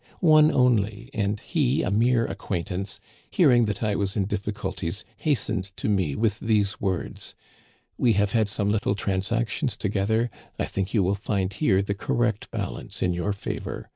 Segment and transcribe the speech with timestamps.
[0.19, 5.87] One only, and he a mere acquaintance, hearing that I was in difficulties, hastened to
[5.87, 7.35] me with these words:"
[7.77, 12.49] * We have had some little transactions together; I think you will find here the correct
[12.49, 13.89] balance in your favor.